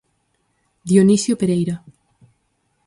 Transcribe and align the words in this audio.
Dionisio 0.89 1.39
Pereira. 1.41 1.75